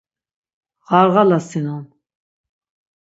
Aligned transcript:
Ğarğalasinon... 0.89 1.85